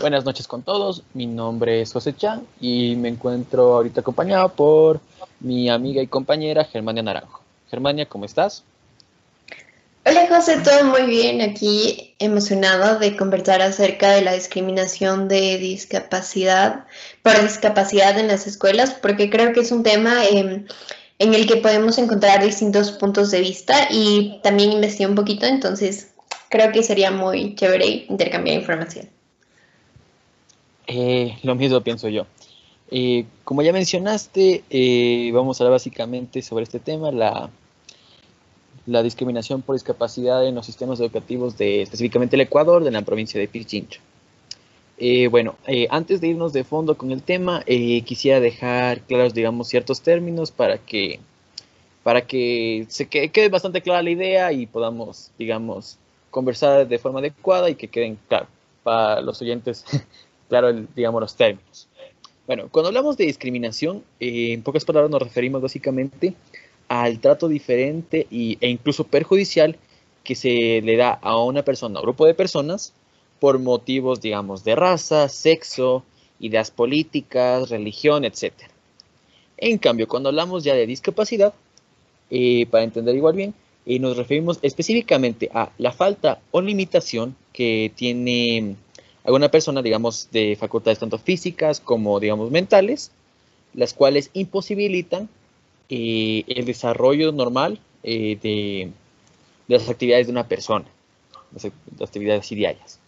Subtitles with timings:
[0.00, 4.98] Buenas noches con todos, mi nombre es José Chan y me encuentro ahorita acompañado por
[5.40, 7.42] mi amiga y compañera Germania Naranjo.
[7.70, 8.64] Germania, ¿cómo estás?
[10.06, 11.42] Hola José, todo muy bien.
[11.42, 16.86] Aquí emocionado de conversar acerca de la discriminación de discapacidad
[17.22, 20.66] por discapacidad en las escuelas, porque creo que es un tema em,
[21.18, 26.12] en el que podemos encontrar distintos puntos de vista y también investigué un poquito, entonces
[26.48, 29.19] creo que sería muy chévere intercambiar información.
[30.92, 32.26] Eh, lo mismo pienso yo.
[32.90, 37.48] Eh, como ya mencionaste, eh, vamos a hablar básicamente sobre este tema, la,
[38.86, 43.38] la discriminación por discapacidad en los sistemas educativos de específicamente el Ecuador, de la provincia
[43.38, 44.00] de Pichincha.
[45.30, 45.54] bueno,
[45.90, 47.62] antes de irnos de fondo con el tema,
[48.04, 51.20] quisiera dejar claros, digamos, ciertos términos para que,
[52.02, 55.98] para que se quede, quede bastante clara la idea y podamos, digamos,
[56.30, 58.48] conversar de forma adecuada y que queden claros
[58.82, 59.84] para los oyentes
[60.50, 61.88] claro, digamos, los términos.
[62.46, 66.34] Bueno, cuando hablamos de discriminación, eh, en pocas palabras nos referimos básicamente
[66.88, 69.78] al trato diferente y, e incluso perjudicial
[70.24, 72.92] que se le da a una persona o grupo de personas
[73.38, 76.02] por motivos, digamos, de raza, sexo,
[76.40, 78.52] ideas políticas, religión, etc.
[79.56, 81.54] En cambio, cuando hablamos ya de discapacidad,
[82.30, 83.54] eh, para entender igual bien,
[83.86, 88.76] eh, nos referimos específicamente a la falta o limitación que tiene
[89.24, 93.10] alguna persona, digamos, de facultades tanto físicas como, digamos, mentales,
[93.74, 95.28] las cuales imposibilitan
[95.88, 98.92] eh, el desarrollo normal eh, de,
[99.68, 100.86] las actividades de una persona,
[101.52, 101.66] las,
[102.00, 102.98] actividades diarias.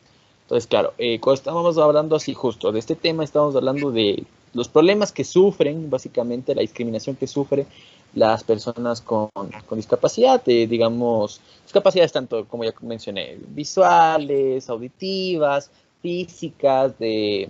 [0.42, 4.69] Entonces, claro, eh, cuando estábamos hablando así justo de este tema, estamos hablando de los
[4.69, 7.66] problemas que sufren, básicamente la discriminación que sufren
[8.14, 9.30] las personas con,
[9.66, 15.70] con discapacidad, digamos, discapacidades tanto, como ya mencioné, visuales, auditivas,
[16.03, 17.48] físicas, de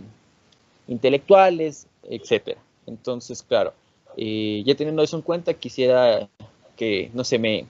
[0.86, 2.60] intelectuales, etcétera.
[2.86, 3.72] Entonces, claro,
[4.16, 6.28] eh, ya teniendo eso en cuenta, quisiera
[6.76, 7.66] que, no sé, me,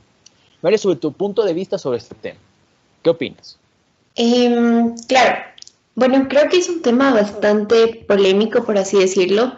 [0.60, 2.38] me sobre tu punto de vista sobre este tema.
[3.02, 3.58] ¿Qué opinas?
[4.14, 5.42] Em, claro,
[5.94, 9.54] bueno, creo que es un tema bastante polémico, por así decirlo,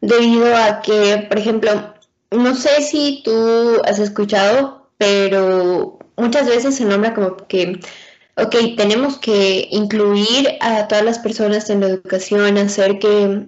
[0.00, 1.94] debido a que, por ejemplo,
[2.30, 7.80] no sé si tú has escuchado, pero muchas veces se nombra como que
[8.36, 13.46] ok, tenemos que incluir a todas las personas en la educación, hacer que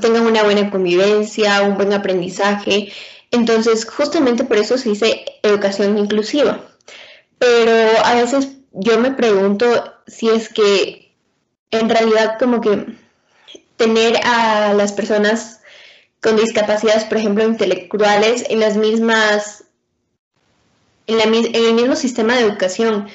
[0.00, 2.92] tengan una buena convivencia, un buen aprendizaje.
[3.30, 6.60] Entonces, justamente por eso se dice educación inclusiva.
[7.38, 9.66] Pero a veces yo me pregunto
[10.06, 11.14] si es que
[11.70, 12.86] en realidad como que
[13.76, 15.60] tener a las personas
[16.22, 19.64] con discapacidades, por ejemplo, intelectuales, en las mismas,
[21.06, 23.08] en, en el mismo sistema de educación,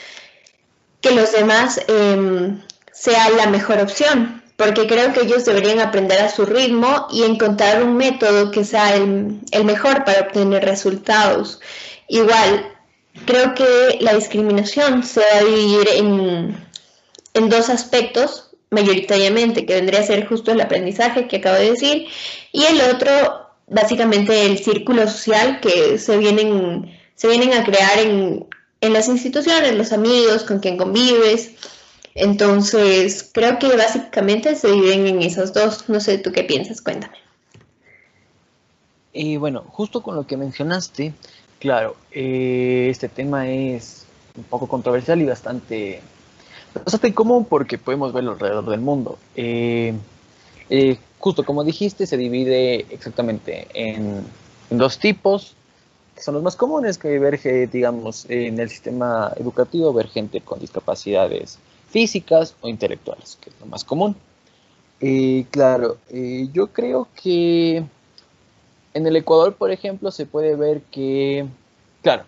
[1.01, 6.29] que los demás em, sea la mejor opción, porque creo que ellos deberían aprender a
[6.29, 11.59] su ritmo y encontrar un método que sea el, mejor para obtener resultados.
[12.07, 12.71] Igual,
[13.25, 16.55] creo que la discriminación se va a dividir en,
[17.33, 22.07] en dos aspectos mayoritariamente, que vendría a ser justo el aprendizaje que acabo de decir,
[22.51, 28.45] y el otro, básicamente el círculo social que se vienen, se vienen a crear en,
[28.81, 31.51] en las instituciones, los amigos con quien convives.
[32.15, 35.87] Entonces, creo que básicamente se dividen en esos dos.
[35.87, 36.81] No sé, ¿tú qué piensas?
[36.81, 37.17] Cuéntame.
[39.13, 41.13] Y bueno, justo con lo que mencionaste,
[41.59, 44.05] claro, eh, este tema es
[44.35, 46.01] un poco controversial y bastante,
[46.73, 49.19] bastante común porque podemos verlo alrededor del mundo.
[49.35, 49.93] Eh,
[50.69, 54.25] eh, justo como dijiste, se divide exactamente en,
[54.69, 55.55] en dos tipos
[56.21, 57.39] son los más comunes que ver,
[57.71, 61.59] digamos, en el sistema educativo, ver gente con discapacidades
[61.89, 64.15] físicas o intelectuales, que es lo más común.
[65.01, 67.83] Eh, claro, eh, yo creo que
[68.93, 71.45] en el Ecuador, por ejemplo, se puede ver que,
[72.03, 72.23] claro,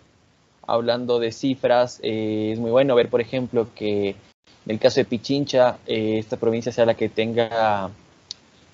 [0.65, 5.05] hablando de cifras, eh, es muy bueno ver, por ejemplo, que en el caso de
[5.05, 7.91] Pichincha, esta provincia sea la que tenga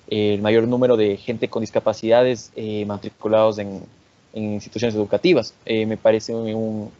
[0.06, 2.52] el mayor número de gente con discapacidades
[2.86, 3.82] matriculados en,
[4.32, 5.54] en instituciones educativas.
[5.64, 6.90] Eh, me parece un,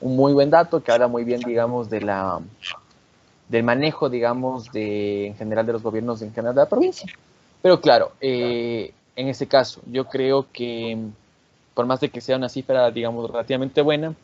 [0.00, 2.40] un, muy buen dato que habla muy bien, digamos, de la,
[3.48, 7.10] del manejo, digamos, de, en general de los gobiernos en general de la provincia.
[7.62, 10.98] Pero claro, eh, en este caso, yo creo que
[11.74, 14.14] por más de que sea una cifra, digamos, relativamente buena,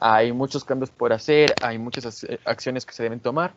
[0.00, 3.52] hay muchos cambios por hacer, hay muchas acciones que se deben tomar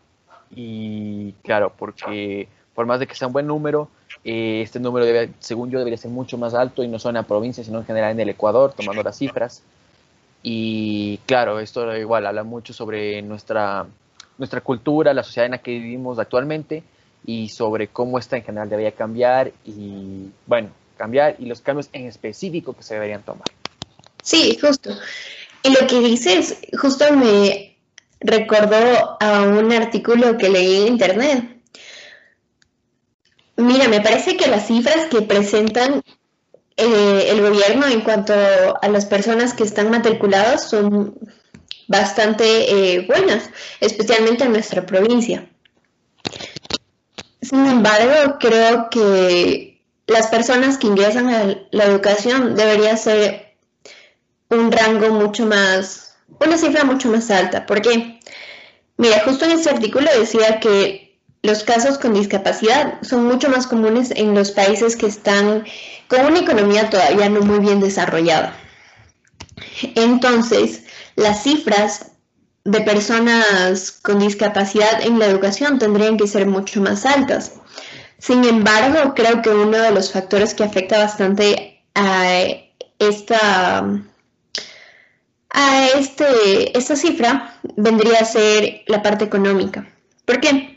[0.49, 3.89] y claro, porque por más de que sea un buen número,
[4.23, 7.23] eh, este número, debe, según yo, debería ser mucho más alto y no solo en
[7.23, 9.63] la provincia, sino en general en el Ecuador, tomando las cifras.
[10.43, 13.85] Y claro, esto igual habla mucho sobre nuestra,
[14.37, 16.83] nuestra cultura, la sociedad en la que vivimos actualmente
[17.25, 22.07] y sobre cómo esta en general debería cambiar y, bueno, cambiar y los cambios en
[22.07, 23.45] específico que se deberían tomar.
[24.23, 24.91] Sí, justo.
[25.63, 27.75] Y lo que dices justo me
[28.19, 31.50] recordó a un artículo que leí en internet.
[33.61, 36.01] Mira, me parece que las cifras que presentan
[36.77, 41.17] eh, el gobierno en cuanto a las personas que están matriculadas son
[41.87, 42.45] bastante
[42.95, 43.49] eh, buenas,
[43.79, 45.47] especialmente en nuestra provincia.
[47.41, 53.57] Sin embargo, creo que las personas que ingresan a la educación debería ser
[54.49, 57.65] un rango mucho más, una cifra mucho más alta.
[57.65, 58.19] porque
[58.97, 61.10] Mira, justo en ese artículo decía que
[61.43, 65.65] los casos con discapacidad son mucho más comunes en los países que están
[66.07, 68.55] con una economía todavía no muy bien desarrollada.
[69.95, 70.83] Entonces,
[71.15, 72.11] las cifras
[72.63, 77.53] de personas con discapacidad en la educación tendrían que ser mucho más altas.
[78.19, 82.29] Sin embargo, creo que uno de los factores que afecta bastante a
[82.99, 83.83] esta,
[85.49, 89.87] a este, esta cifra vendría a ser la parte económica.
[90.25, 90.70] ¿Por qué?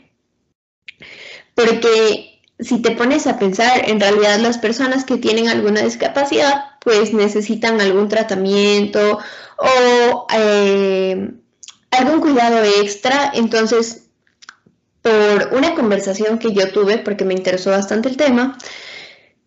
[1.55, 7.13] Porque si te pones a pensar, en realidad las personas que tienen alguna discapacidad, pues
[7.13, 9.19] necesitan algún tratamiento
[9.57, 11.31] o eh,
[11.91, 13.31] algún cuidado extra.
[13.33, 14.03] Entonces,
[15.01, 18.57] por una conversación que yo tuve, porque me interesó bastante el tema,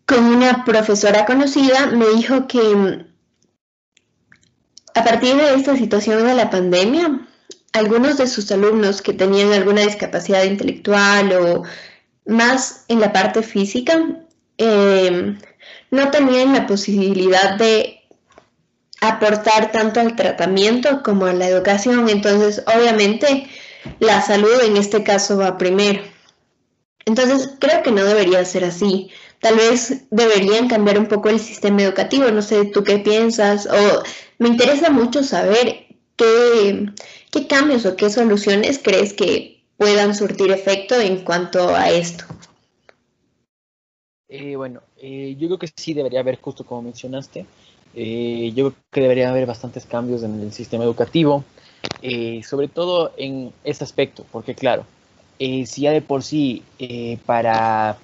[0.05, 3.05] con una profesora conocida, me dijo que
[4.95, 7.27] a partir de esta situación de la pandemia,
[7.73, 11.63] algunos de sus alumnos que tenían alguna discapacidad intelectual o
[12.29, 14.25] más en la parte física,
[14.57, 15.35] eh,
[15.91, 18.01] no tenían la posibilidad de
[19.01, 22.09] aportar tanto al tratamiento como a la educación.
[22.09, 23.47] Entonces, obviamente,
[23.99, 26.01] la salud en este caso va primero.
[27.05, 29.09] Entonces, creo que no debería ser así.
[29.39, 32.29] Tal vez deberían cambiar un poco el sistema educativo.
[32.29, 33.67] No sé, tú qué piensas.
[33.67, 34.03] O
[34.37, 35.87] me interesa mucho saber
[36.17, 36.85] qué,
[37.31, 42.25] qué cambios o qué soluciones crees que puedan surtir efecto en cuanto a esto.
[44.27, 47.45] Eh, bueno, eh, yo creo que sí debería haber, justo como mencionaste,
[47.95, 51.45] eh, yo creo que debería haber bastantes cambios en el sistema educativo,
[52.43, 54.85] sobre todo en ese aspecto, porque claro,
[55.39, 56.63] si ya de por sí
[57.25, 57.97] para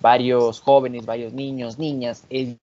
[0.00, 2.56] varios jóvenes, varios niños, niñas, es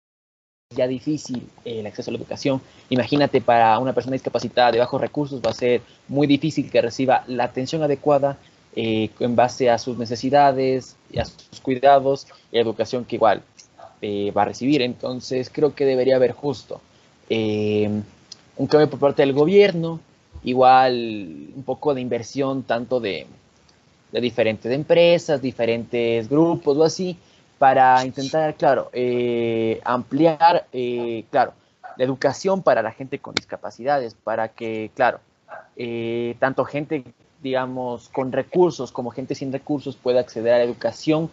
[0.75, 5.41] ya difícil el acceso a la educación, imagínate para una persona discapacitada de bajos recursos
[5.45, 8.37] va a ser muy difícil que reciba la atención adecuada
[8.73, 13.43] en base a sus necesidades a sus cuidados y educación que igual
[14.01, 14.81] eh, va a recibir.
[14.81, 16.81] Entonces creo que debería haber justo
[17.29, 17.87] eh,
[18.57, 19.99] un cambio por parte del gobierno,
[20.43, 23.27] igual un poco de inversión tanto de,
[24.11, 27.15] diferentes empresas, diferentes grupos o así,
[27.61, 30.65] para intentar, claro, eh, ampliar,
[31.29, 31.53] claro,
[31.95, 35.19] la educación para la gente con discapacidades, para que, claro,
[36.39, 37.03] tanto gente,
[37.43, 41.29] digamos, con recursos como gente sin recursos pueda acceder a la educación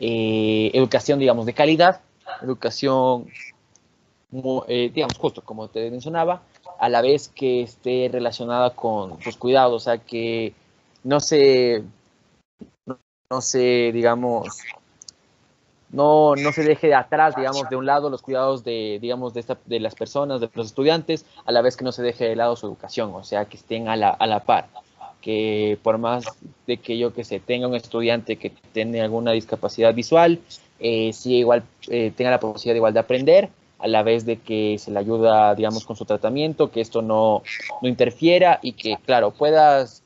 [0.00, 2.00] eh, educación, digamos, de calidad,
[2.42, 3.26] educación,
[4.68, 6.42] eh, digamos, justo como te mencionaba,
[6.78, 10.54] a la vez que esté relacionada con sus cuidados, o sea, que
[11.02, 11.82] no se,
[12.86, 14.60] no, se, digamos,
[15.90, 19.40] no, no se deje de atrás, digamos, de un lado los cuidados de, digamos, de,
[19.40, 22.36] esta, de las personas, de los estudiantes, a la vez que no se deje de
[22.36, 24.66] lado su educación, o sea, que estén a la, a la par
[25.20, 26.24] que por más
[26.66, 30.38] de que yo que sé, tenga un estudiante que tiene alguna discapacidad visual,
[30.78, 34.76] eh, sí igual eh, tenga la posibilidad igual de aprender, a la vez de que
[34.78, 37.42] se le ayuda, digamos, con su tratamiento, que esto no,
[37.80, 40.02] no interfiera y que, claro, puedas,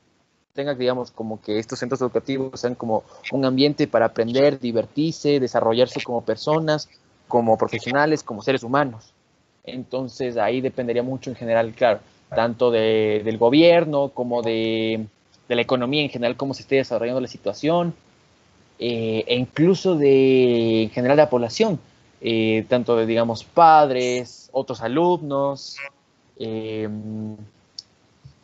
[0.53, 6.01] tenga, digamos, como que estos centros educativos sean como un ambiente para aprender, divertirse, desarrollarse
[6.03, 6.89] como personas,
[7.27, 9.13] como profesionales, como seres humanos.
[9.63, 12.01] Entonces ahí dependería mucho en general, claro,
[12.35, 15.07] tanto de, del gobierno como de,
[15.47, 17.95] de, la economía en general, cómo se esté desarrollando la situación,
[18.77, 21.79] eh, e incluso de, en general, la población,
[22.21, 25.77] eh, tanto de, digamos, padres, otros alumnos,
[26.37, 26.87] eh,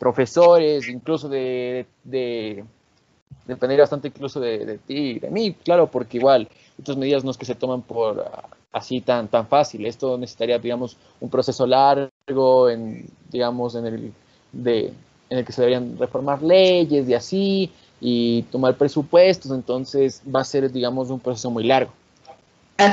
[0.00, 2.64] profesores, incluso de, de,
[3.46, 7.30] depender bastante incluso de, de ti y de mí, claro, porque igual estas medidas no
[7.30, 8.24] es que se toman por
[8.72, 9.84] así tan, tan fácil.
[9.86, 14.12] Esto necesitaría, digamos, un proceso largo, en, digamos, en el,
[14.52, 14.92] de,
[15.28, 20.44] en el que se deberían reformar leyes y así, y tomar presupuestos, entonces va a
[20.44, 21.92] ser, digamos, un proceso muy largo.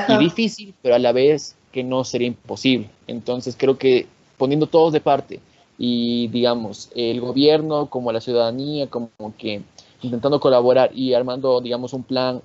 [0.10, 2.90] Y difícil, pero a la vez que no sería imposible.
[3.08, 4.06] Entonces creo que
[4.38, 5.40] poniendo todos de parte,
[5.78, 9.62] y digamos, el gobierno como la ciudadanía, como que
[10.02, 12.42] intentando colaborar y armando, digamos, un plan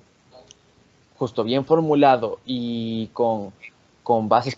[1.17, 3.51] justo bien formulado y con,
[4.03, 4.57] con bases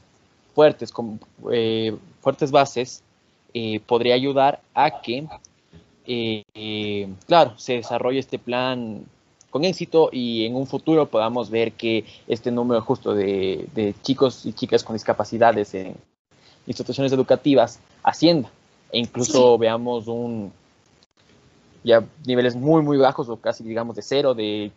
[0.53, 1.19] fuertes, con
[1.51, 3.03] eh, fuertes bases,
[3.53, 5.27] eh, podría ayudar a que,
[6.05, 9.05] eh, claro, se desarrolle este plan
[9.49, 14.45] con éxito y en un futuro podamos ver que este número justo de, de chicos
[14.45, 15.95] y chicas con discapacidades en
[16.67, 18.51] instituciones educativas ascienda
[18.91, 20.51] e incluso veamos un
[21.83, 24.71] ya niveles muy muy bajos o casi digamos de cero de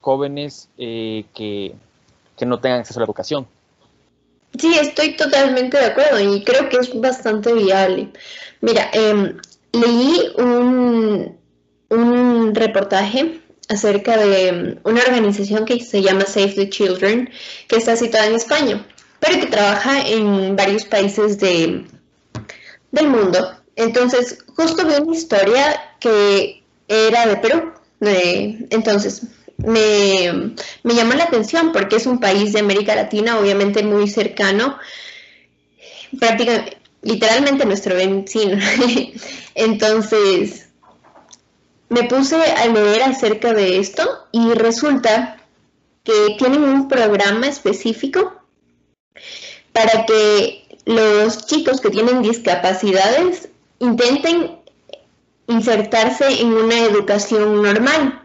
[0.00, 1.74] jóvenes eh, que,
[2.36, 3.46] que, no tengan acceso a la educación.
[4.58, 8.08] Sí, estoy totalmente de acuerdo y creo que es bastante viable.
[8.62, 9.36] Mira, eh,
[9.72, 11.36] leí un,
[11.90, 17.30] un reportaje acerca de em, una organización que se llama Save the Children,
[17.68, 18.86] que está situada en España,
[19.20, 21.84] pero que trabaja en varios países de,
[22.90, 23.56] del mundo.
[23.76, 27.72] Entonces, justo vi una historia que era de Perú.
[28.00, 29.22] entonces,
[29.58, 34.78] me, me, llamó la atención porque es un país de América Latina, obviamente muy cercano,
[36.18, 38.58] prácticamente, literalmente nuestro vecino.
[39.54, 40.68] entonces,
[41.88, 45.40] me puse a leer acerca de esto y resulta
[46.04, 48.40] que tienen un programa específico
[49.72, 54.58] para que los chicos que tienen discapacidades intenten
[55.46, 58.22] insertarse en una educación normal.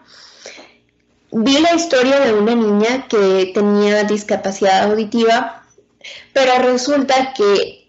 [1.31, 5.65] Vi la historia de una niña que tenía discapacidad auditiva,
[6.33, 7.85] pero resulta que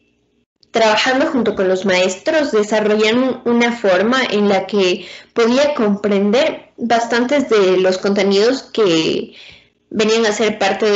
[0.70, 7.78] trabajando junto con los maestros desarrollaron una forma en la que podía comprender bastantes de
[7.78, 9.34] los contenidos que
[9.90, 10.90] venían a ser parte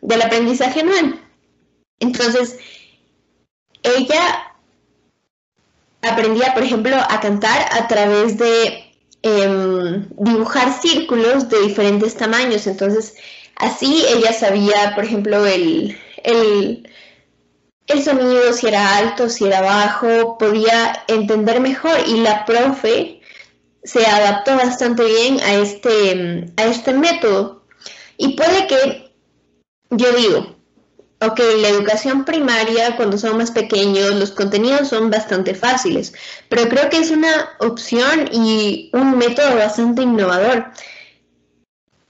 [0.00, 1.20] del aprendizaje anual.
[2.00, 2.58] Entonces,
[3.82, 4.52] ella
[6.02, 8.84] aprendía, por ejemplo, a cantar a través de
[9.22, 12.66] em, dibujar círculos de diferentes tamaños.
[12.66, 13.14] Entonces,
[13.56, 16.88] así ella sabía, por ejemplo, el, el,
[17.86, 23.20] el sonido, si era alto, si era bajo, podía entender mejor y la profe
[23.84, 27.64] se adaptó bastante bien a este, a este método.
[28.16, 29.12] Y puede que,
[29.90, 30.56] yo digo,
[31.24, 36.12] Ok, la educación primaria, cuando son más pequeños, los contenidos son bastante fáciles,
[36.48, 40.72] pero creo que es una opción y un método bastante innovador.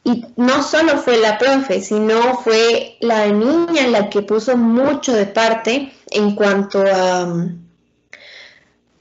[0.04, 5.26] Y no solo fue la profe, sino fue la niña la que puso mucho de
[5.26, 7.50] parte en cuanto a,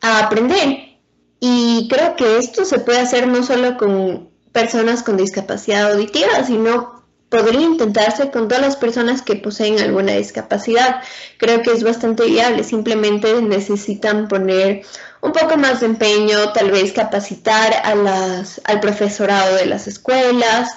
[0.02, 0.98] a aprender.
[1.40, 7.01] Y creo que esto se puede hacer no solo con personas con discapacidad auditiva, sino
[7.32, 11.02] podría intentarse con todas las personas que poseen alguna discapacidad.
[11.38, 14.84] Creo que es bastante viable, simplemente necesitan poner
[15.22, 20.72] un poco más de empeño, tal vez capacitar a las, al profesorado de las escuelas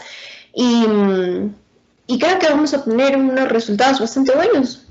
[0.55, 0.87] y,
[2.07, 4.87] y creo que vamos a obtener unos resultados bastante buenos.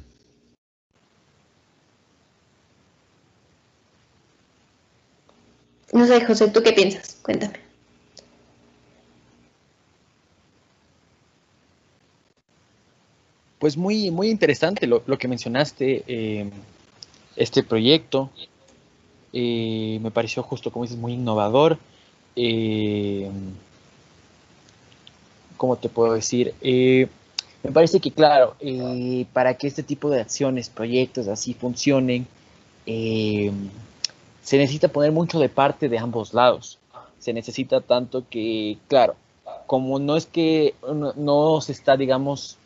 [5.93, 7.17] No sé, José, ¿tú qué piensas?
[7.21, 7.62] Cuéntame.
[13.63, 16.49] Pues muy, muy interesante lo, que mencionaste, eh,
[17.37, 18.29] este proyecto.
[19.31, 21.77] Eh, me pareció justo, como dices, muy innovador.
[22.35, 23.31] Eh,
[25.55, 26.53] ¿Cómo te puedo decir?
[26.61, 28.57] me parece que, claro,
[29.31, 32.27] para que este tipo de acciones, proyectos así funcionen,
[32.85, 36.79] se necesita poner mucho de parte de ambos lados.
[37.17, 39.15] Se necesita tanto que, claro,
[39.67, 42.57] como no es que no se está, digamos,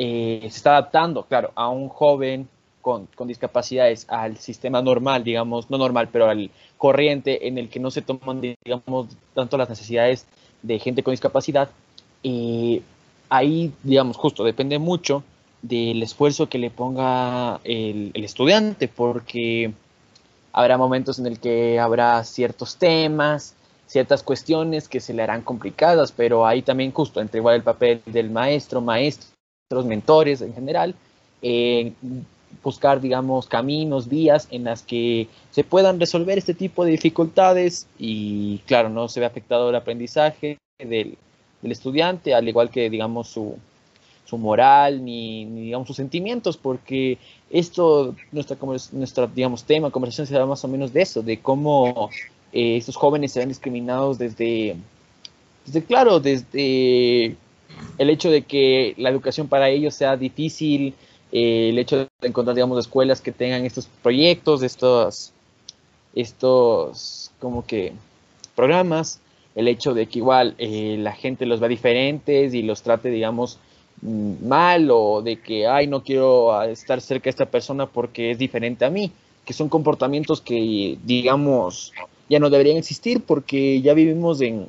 [0.00, 2.48] eh, se está adaptando, claro, a un joven
[2.80, 7.90] con, discapacidades al sistema normal, digamos, no normal, pero al corriente en el que no
[7.90, 10.24] se toman, digamos, tanto las necesidades
[10.62, 11.68] de gente con discapacidad.
[12.22, 12.82] y
[13.28, 15.24] ahí, digamos, justo depende mucho
[15.62, 19.72] del esfuerzo que le ponga el, el estudiante, porque
[20.52, 23.56] habrá momentos en el que habrá ciertos temas,
[23.88, 28.00] ciertas cuestiones que se le harán complicadas, pero ahí también justo entre igual el papel
[28.06, 29.37] del maestro, maestro,
[29.70, 30.94] los mentores en general,
[31.42, 31.92] eh,
[32.64, 38.58] buscar, digamos, caminos, vías en las que se puedan resolver este tipo de dificultades y,
[38.64, 41.18] claro, no se ve afectado el aprendizaje del,
[41.64, 43.58] estudiante, al igual que, digamos, su,
[44.24, 47.18] su moral ni, digamos, sus sentimientos, porque
[47.50, 48.56] esto, nuestra,
[48.92, 52.08] nuestra, digamos, tema, conversación se da más o menos de eso, de cómo
[52.54, 54.76] eh, estos jóvenes se ven discriminados desde,
[55.66, 57.36] desde, claro, desde
[57.98, 60.94] el hecho de que la educación para ellos sea difícil,
[61.32, 65.32] eh, el hecho de encontrar, digamos, escuelas que tengan estos proyectos, estos,
[66.14, 67.92] estos como que
[68.54, 69.20] programas,
[69.54, 73.58] el hecho de que igual eh, la gente los vea diferentes y los trate, digamos,
[74.02, 78.38] mm, mal o de que, ay, no quiero estar cerca de esta persona porque es
[78.38, 79.12] diferente a mí,
[79.44, 81.92] que son comportamientos que, digamos,
[82.28, 84.66] ya no deberían existir porque ya vivimos en,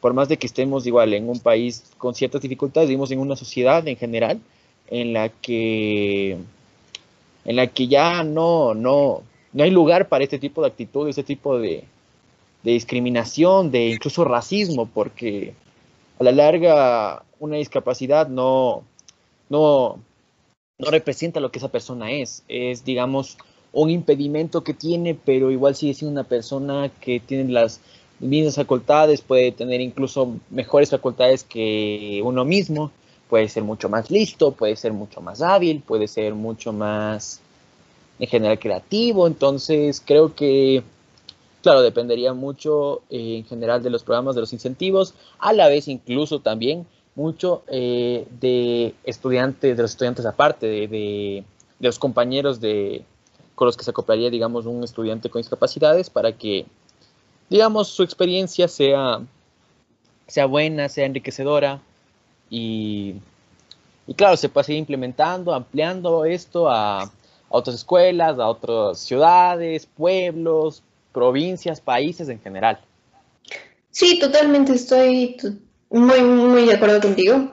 [0.00, 3.36] por más de que estemos igual en un país con ciertas dificultades, vivimos en una
[3.36, 4.40] sociedad en general
[4.90, 6.38] en la que
[7.44, 11.34] en la que ya no, no, no hay lugar para este tipo de actitudes, este
[11.34, 11.84] tipo de,
[12.62, 15.54] discriminación, de incluso racismo, porque
[16.18, 18.82] a la larga una discapacidad no,
[19.48, 19.98] no,
[20.78, 22.42] no representa lo que esa persona es.
[22.48, 23.38] Es, digamos,
[23.72, 27.80] un impedimento que tiene, pero igual sigue siendo una persona que tiene las
[28.20, 32.90] mismas facultades, puede tener incluso mejores facultades que uno mismo,
[33.28, 37.40] puede ser mucho más listo, puede ser mucho más hábil, puede ser mucho más
[38.18, 40.82] en general creativo, entonces creo que,
[41.62, 45.88] claro, dependería mucho eh, en general de los programas, de los incentivos, a la vez
[45.88, 51.44] incluso también mucho eh, de estudiantes, de los estudiantes aparte, de, de,
[51.80, 53.04] los compañeros de,
[53.54, 56.66] con los que se acoplaría, digamos, un estudiante con discapacidades para que,
[57.48, 59.20] digamos, su experiencia sea,
[60.26, 61.80] sea buena, sea enriquecedora
[62.50, 63.14] y,
[64.06, 67.10] y claro, se puede seguir implementando, ampliando esto a
[67.50, 72.78] a otras escuelas, a otras ciudades, pueblos, provincias, países en general.
[73.90, 75.36] Sí, totalmente estoy
[75.90, 77.52] muy, muy de acuerdo contigo.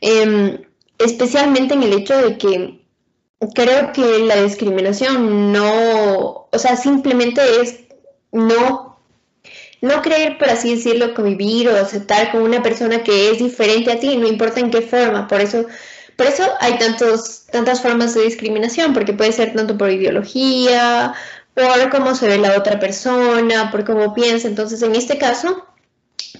[0.00, 0.62] Em,
[0.98, 2.80] especialmente en el hecho de que
[3.54, 7.80] creo que la discriminación no, o sea, simplemente es
[8.32, 8.85] no,
[9.80, 14.00] no creer, por así decirlo, convivir o aceptar con una persona que es diferente a
[14.00, 15.28] ti, no importa en qué forma.
[15.28, 15.66] Por eso
[16.16, 21.14] por eso hay tantos, tantas formas de discriminación, porque puede ser tanto por ideología,
[21.54, 24.48] por cómo se ve la otra persona, por cómo piensa.
[24.48, 25.66] Entonces, en este caso,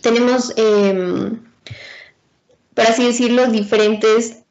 [0.00, 1.32] tenemos, eh,
[2.74, 4.44] por así decirlo, diferentes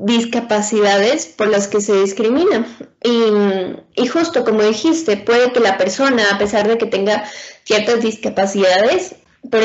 [0.00, 2.66] discapacidades por las que se discrimina.
[3.02, 7.24] Y, justo como dijiste, puede que la persona, a pesar de que tenga
[7.64, 9.14] ciertas discapacidades,
[9.50, 9.62] por,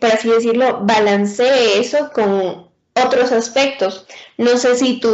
[0.00, 4.06] por así decirlo, balancee eso con otros aspectos.
[4.36, 5.10] No sé si tú,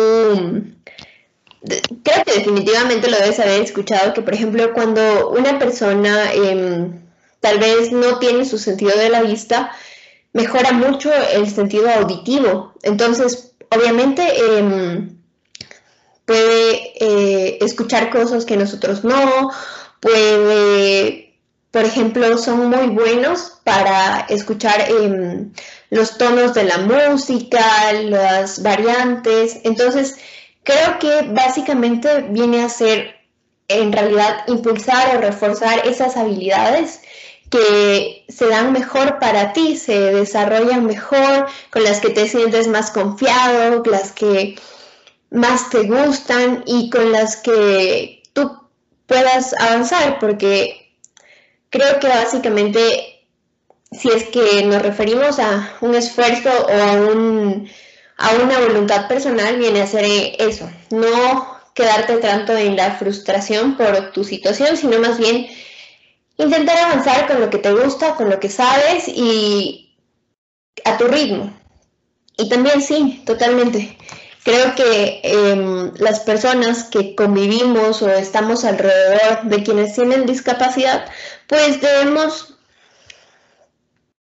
[2.03, 7.01] creo que definitivamente lo debes haber escuchado, que por ejemplo cuando una persona em,
[7.41, 9.73] tal vez no tiene su sentido de la vista,
[10.33, 12.75] mejora mucho el sentido auditivo.
[12.83, 14.23] Entonces, obviamente
[14.59, 15.19] em,
[16.25, 19.51] puede eh, escuchar cosas que nosotros no,
[20.01, 21.27] puede
[21.77, 25.53] por ejemplo, son muy buenos para escuchar em,
[25.91, 29.61] los tonos de la música, las variantes.
[29.63, 30.17] Entonces,
[30.63, 33.17] creo que básicamente viene a ser,
[33.69, 37.03] en realidad, impulsar o reforzar esas habilidades
[37.51, 42.91] que se dan mejor para ti, se desarrollan mejor, con las que te sientes más
[42.91, 44.57] confiado, las que
[45.31, 48.59] más te gustan y con las que tú
[49.07, 50.93] puedas avanzar, porque
[51.71, 53.25] creo que básicamente,
[53.93, 57.69] si es que nos referimos a un esfuerzo o a, un,
[58.43, 60.05] una voluntad personal, viene a ser
[60.39, 65.47] eso, no quedarte tanto en la frustración por tu situación, sino más bien
[66.39, 69.97] intentar avanzar con lo que te gusta, con lo que sabes y
[70.85, 71.53] a tu ritmo.
[72.37, 73.97] Y también sí, totalmente.
[74.45, 81.07] Creo que em, las personas que convivimos o estamos alrededor de quienes tienen discapacidad,
[81.49, 82.55] pues debemos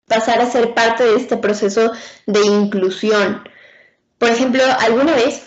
[0.07, 1.93] pasar a ser parte de este proceso
[2.25, 3.47] de inclusión.
[4.17, 5.43] Por ejemplo, alguna vez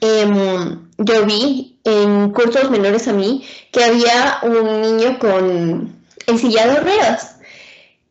[0.00, 6.66] em, yo vi en cursos menores a mí que había un niño con en silla
[6.66, 7.36] de ruedas.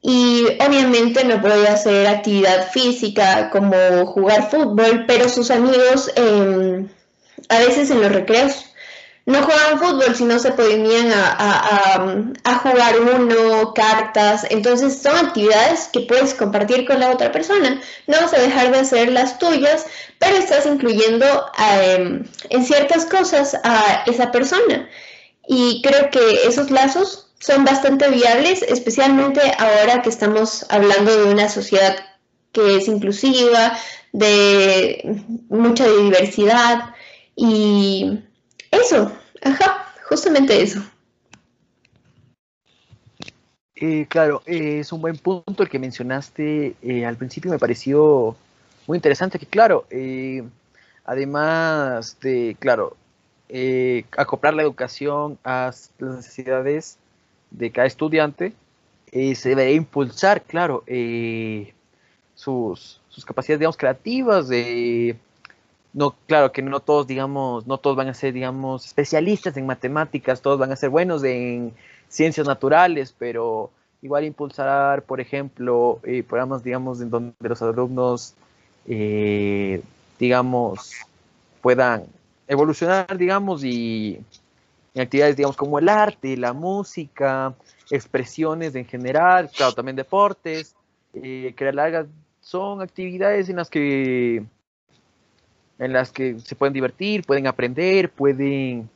[0.02, 6.88] Y obviamente no podía hacer actividad física como jugar fútbol, pero sus amigos em,
[7.50, 8.67] a veces en los recreos
[9.28, 14.48] no jugaban fútbol, sino se ponían a, jugar uno, cartas.
[14.50, 17.82] Entonces son actividades que puedes compartir con la otra persona.
[18.08, 19.86] No vas a dejar de hacer las tuyas,
[20.18, 21.26] pero estás incluyendo
[21.60, 24.88] em, en ciertas cosas a esa persona.
[25.46, 31.50] Y creo que esos lazos son bastante viables, especialmente ahora que estamos hablando de una
[31.50, 31.98] sociedad
[32.54, 33.78] que es inclusiva,
[34.14, 36.94] de mucha diversidad
[37.36, 38.20] y
[38.72, 39.12] eso,
[39.44, 40.82] ajá, justamente eso.
[43.76, 48.36] Eh, claro, eh, es un buen punto el que mencionaste eh, al principio, me pareció
[48.88, 49.86] muy interesante que, claro,
[51.06, 52.96] además de, claro,
[53.50, 56.98] eh, acoplar la educación a las necesidades
[57.50, 58.54] de cada estudiante,
[59.12, 61.74] eh, se debería impulsar, claro, eh,
[62.36, 65.16] sus, sus, capacidades, digamos, creativas, de,
[65.98, 70.44] no, claro, que no todos, digamos, no todos van a ser, digamos, especialistas en matemáticas,
[70.44, 71.74] todos van a ser buenos en
[72.08, 73.72] ciencias naturales, pero
[74.04, 78.36] igual impulsar, por ejemplo, programas, digamos, en donde los alumnos,
[80.20, 80.92] digamos,
[81.62, 82.06] puedan
[82.48, 84.20] evolucionar, digamos, y
[84.94, 87.56] en actividades, digamos, como el arte, la música,
[87.90, 90.76] expresiones en general, claro, también deportes,
[91.16, 92.06] eh, que largas
[92.40, 94.44] son actividades en las que
[95.80, 98.90] en las que se pueden divertir, pueden aprender, pueden,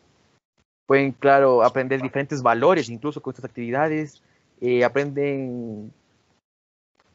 [0.86, 4.22] pueden, claro, aprender diferentes valores incluso con estas actividades,
[4.62, 5.92] eh, aprenden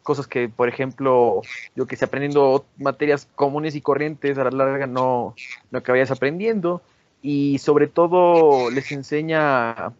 [0.06, 1.42] cosas que, por ejemplo,
[1.74, 5.34] yo que sé, aprendiendo materias comunes y corrientes a la larga no,
[5.70, 6.80] no acabas aprendiendo.
[7.22, 9.92] Y sobre todo les enseña,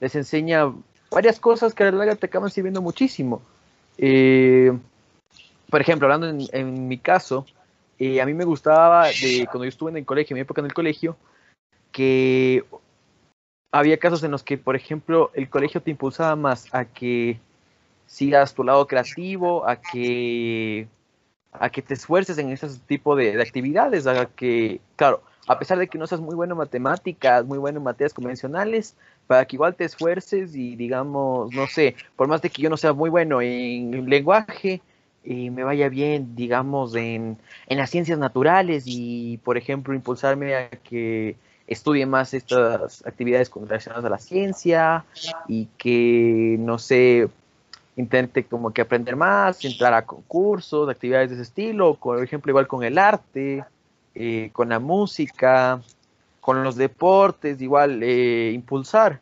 [0.00, 0.72] les enseña
[1.10, 3.42] varias cosas que a la larga te acaban sirviendo muchísimo.
[3.96, 4.76] Eh,
[5.70, 7.46] por ejemplo, hablando en, mi caso,
[8.04, 10.60] eh, a mí me gustaba de cuando yo estuve en el colegio, en mi época
[10.60, 11.16] en el colegio,
[11.92, 12.64] que
[13.70, 17.38] había casos en los que, por ejemplo, el colegio te impulsaba más a que
[18.06, 20.88] sigas tu lado creativo, a que,
[21.52, 25.86] a que te esfuerces en ese tipo de, actividades, a que, claro, a pesar de
[25.86, 28.96] que no seas muy bueno en matemáticas, muy bueno en materias convencionales,
[29.28, 32.76] para que igual te esfuerces y digamos, no sé, por más de que yo no
[32.76, 34.82] sea muy bueno en lenguaje,
[35.24, 40.68] y me vaya bien, digamos, en, en las ciencias naturales y, por ejemplo, impulsarme a
[40.70, 45.04] que estudie más estas actividades relacionadas a la ciencia
[45.48, 47.28] y que, no sé,
[47.96, 52.66] intente como que aprender más, entrar a concursos, actividades de ese estilo, por ejemplo, igual
[52.66, 53.64] con el arte,
[54.14, 55.80] eh, con la música,
[56.40, 59.20] con los deportes, igual eh, impulsar.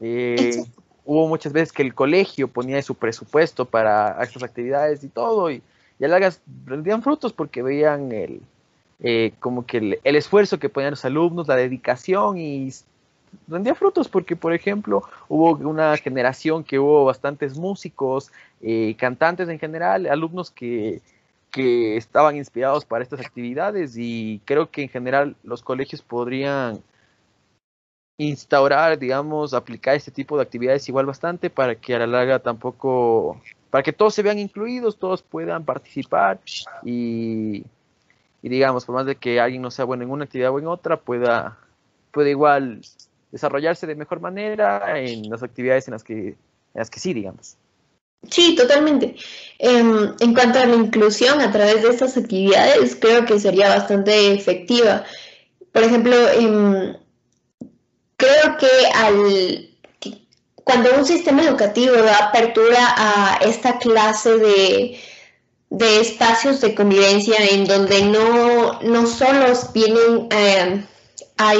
[0.00, 0.64] Eh,
[1.04, 5.62] hubo muchas veces que el colegio ponía su presupuesto para estas actividades y todo, y,
[5.98, 8.42] y a largas rendían frutos porque veían el,
[9.40, 12.70] como que el, el, esfuerzo que ponían los alumnos, la dedicación y
[13.48, 19.58] rendía frutos porque, por ejemplo, hubo una generación que hubo bastantes músicos, eh, cantantes en
[19.58, 21.00] general, alumnos que,
[21.50, 26.80] que estaban inspirados para estas actividades y creo que en general los colegios podrían
[28.18, 33.40] instaurar, digamos, aplicar este tipo de actividades igual bastante para que a la larga tampoco,
[33.70, 36.40] para que todos se vean incluidos, todos puedan participar
[36.84, 37.64] y,
[38.42, 40.66] y digamos, por más de que alguien no sea bueno en una actividad o en
[40.66, 41.58] otra, pueda,
[42.10, 42.82] pueda igual
[43.30, 46.36] desarrollarse de mejor manera en las actividades en las que, en
[46.74, 47.56] las que sí, digamos.
[48.30, 49.16] Sí, totalmente.
[49.58, 54.32] Em, en cuanto a la inclusión a través de estas actividades, creo que sería bastante
[54.32, 55.04] efectiva.
[55.72, 56.94] Por ejemplo, em,
[58.58, 59.72] que al
[60.64, 65.00] cuando un sistema educativo da apertura a esta clase de,
[65.70, 70.84] de espacios de convivencia en donde no, no solo vienen eh,
[71.38, 71.54] a,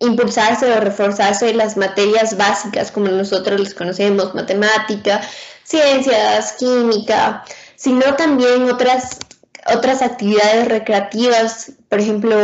[0.00, 5.22] impulsarse o reforzarse las materias básicas como nosotros les conocemos, matemática,
[5.62, 7.44] ciencias, química,
[7.76, 9.18] sino también otras,
[9.66, 12.36] otras actividades recreativas, por ejemplo,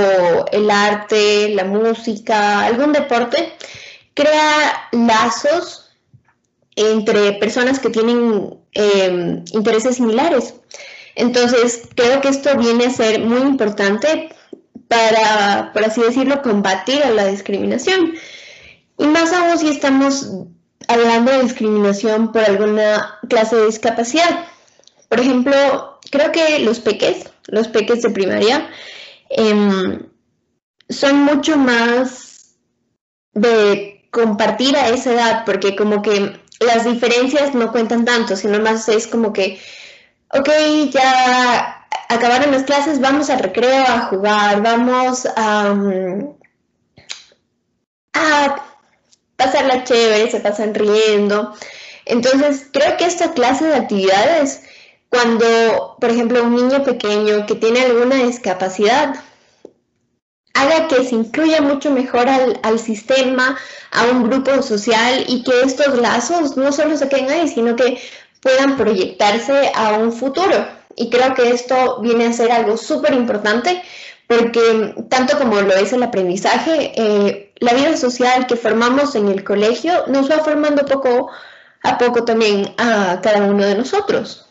[0.52, 3.52] el arte, la música, algún deporte,
[4.14, 5.90] crea lazos
[6.76, 10.54] entre personas que tienen em, intereses similares.
[11.16, 14.28] Entonces, creo que esto viene a ser muy importante
[14.86, 18.14] para, por así decirlo, combatir a la discriminación.
[18.98, 20.30] Y más aún si estamos
[20.86, 24.46] hablando de discriminación por alguna clase de discapacidad.
[25.08, 28.68] Por ejemplo, creo que los peques, los peques de primaria,
[29.30, 30.08] em,
[30.88, 32.56] son mucho más
[33.32, 38.88] de compartir a esa edad, porque como que las diferencias no cuentan tanto, sino más
[38.88, 39.60] es como que,
[40.32, 40.48] ok,
[40.90, 46.36] ya acabaron las clases, vamos al recreo a jugar, vamos a, mm,
[48.14, 48.64] a
[49.36, 51.54] pasarla chévere, se pasan riendo.
[52.06, 54.62] Entonces, creo que esta clase de actividades,
[55.10, 59.14] cuando, por ejemplo, un niño pequeño que tiene alguna discapacidad,
[60.54, 63.56] haga que se incluya mucho mejor al, al, sistema,
[63.92, 68.00] a un grupo social y que estos lazos no solo se queden ahí, sino que
[68.40, 70.66] puedan proyectarse a un futuro.
[70.96, 73.82] Y creo que esto viene a ser algo súper importante
[74.26, 79.42] porque tanto como lo es el aprendizaje, eh, la vida social que formamos en el
[79.42, 81.30] colegio nos va formando poco
[81.82, 84.47] a poco también a cada uno de nosotros.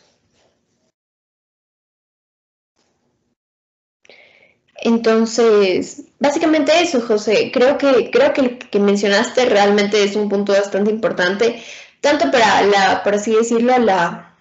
[4.88, 7.50] Entonces, básicamente eso, José.
[7.52, 11.62] Creo que, creo que el que mencionaste realmente es un punto bastante importante,
[12.00, 14.34] tanto para la, por así decirlo, la,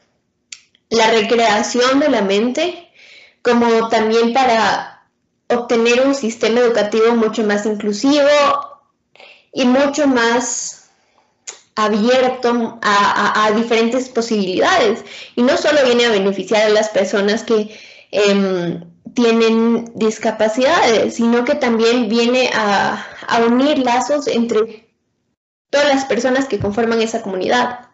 [0.90, 2.90] la recreación de la mente,
[3.42, 5.06] como también para
[5.50, 8.30] obtener un sistema educativo mucho más inclusivo
[9.54, 10.92] y mucho más
[11.76, 15.04] abierto a, diferentes posibilidades.
[15.36, 17.78] Y no solo viene a beneficiar a las personas que
[18.12, 18.82] em,
[19.18, 24.88] tienen discapacidades, sino que también viene a, a unir lazos entre
[25.72, 27.90] todas las personas que conforman esa comunidad.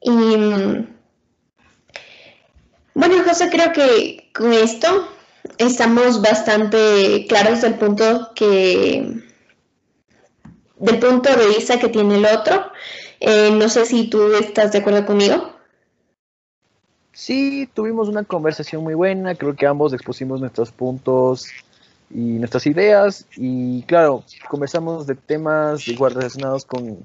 [0.00, 0.12] Y
[2.94, 5.08] bueno, José, creo que con esto
[5.58, 9.24] estamos bastante claros del punto que
[10.76, 12.70] del punto de vista que tiene el otro.
[13.24, 15.52] Eh, no sé si tú estás de acuerdo conmigo.
[17.12, 21.46] Sí, tuvimos una conversación muy buena, creo que ambos expusimos nuestros puntos
[22.10, 27.04] y nuestras ideas y claro, conversamos de temas igual relacionados con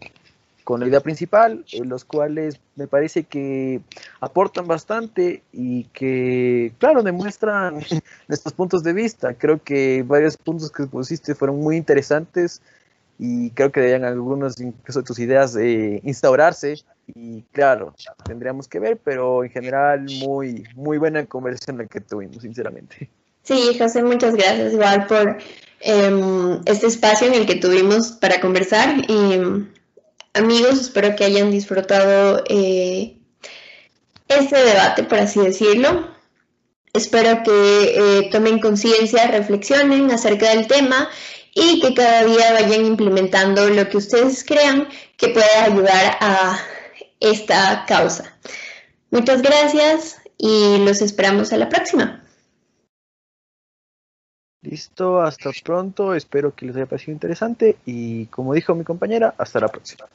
[0.67, 3.79] con la idea principal, los cuales me parece que
[4.19, 7.79] aportan bastante y que, claro, demuestran
[8.27, 9.33] nuestros puntos de vista.
[9.33, 12.61] Creo que varios puntos que pusiste fueron muy interesantes
[13.19, 16.75] y creo que deberían algunos incluso tus ideas eh, instaurarse
[17.15, 22.41] y claro, tendríamos que ver, pero en general muy, muy buena conversación la que tuvimos,
[22.41, 23.09] sinceramente.
[23.43, 25.37] Sí, José, muchas gracias igual por
[25.79, 29.39] em, este espacio en el que tuvimos para conversar y
[30.33, 33.17] amigos, espero que hayan disfrutado eh,
[34.27, 36.15] este debate, por así decirlo.
[36.93, 37.51] Espero que
[37.95, 41.09] eh, tomen conciencia, reflexionen acerca del tema
[41.59, 46.59] y que cada día vayan implementando lo que ustedes crean que pueda ayudar a
[47.19, 48.37] esta causa.
[49.09, 52.23] Muchas gracias y los esperamos a la próxima.
[54.61, 56.13] Listo, hasta pronto.
[56.13, 60.05] Espero que les haya parecido interesante y como dijo mi compañera, hasta la próxima.